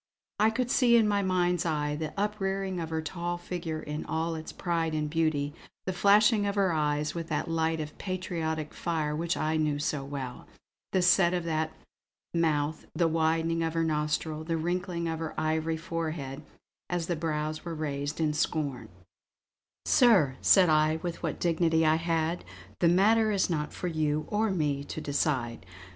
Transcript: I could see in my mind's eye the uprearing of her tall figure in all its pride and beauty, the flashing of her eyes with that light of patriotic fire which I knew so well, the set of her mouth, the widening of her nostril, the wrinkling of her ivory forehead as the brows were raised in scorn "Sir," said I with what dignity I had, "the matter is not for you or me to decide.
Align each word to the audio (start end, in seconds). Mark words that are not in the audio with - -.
I 0.39 0.49
could 0.49 0.71
see 0.71 0.95
in 0.97 1.07
my 1.07 1.21
mind's 1.21 1.63
eye 1.63 1.95
the 1.95 2.11
uprearing 2.19 2.79
of 2.79 2.89
her 2.89 3.03
tall 3.03 3.37
figure 3.37 3.79
in 3.79 4.03
all 4.05 4.33
its 4.33 4.51
pride 4.51 4.95
and 4.95 5.07
beauty, 5.07 5.53
the 5.85 5.93
flashing 5.93 6.47
of 6.47 6.55
her 6.55 6.73
eyes 6.73 7.13
with 7.13 7.29
that 7.29 7.47
light 7.51 7.79
of 7.79 7.95
patriotic 7.99 8.73
fire 8.73 9.15
which 9.15 9.37
I 9.37 9.57
knew 9.57 9.77
so 9.77 10.03
well, 10.03 10.47
the 10.91 11.03
set 11.03 11.35
of 11.35 11.43
her 11.45 11.69
mouth, 12.33 12.87
the 12.95 13.07
widening 13.07 13.61
of 13.61 13.75
her 13.75 13.83
nostril, 13.83 14.43
the 14.43 14.57
wrinkling 14.57 15.07
of 15.07 15.19
her 15.19 15.39
ivory 15.39 15.77
forehead 15.77 16.41
as 16.89 17.05
the 17.05 17.15
brows 17.15 17.63
were 17.63 17.75
raised 17.75 18.19
in 18.19 18.33
scorn 18.33 18.89
"Sir," 19.85 20.35
said 20.41 20.67
I 20.67 20.95
with 21.03 21.21
what 21.21 21.39
dignity 21.39 21.85
I 21.85 21.97
had, 21.97 22.43
"the 22.79 22.87
matter 22.89 23.29
is 23.29 23.51
not 23.51 23.71
for 23.71 23.85
you 23.87 24.25
or 24.29 24.49
me 24.49 24.83
to 24.83 24.99
decide. 24.99 25.63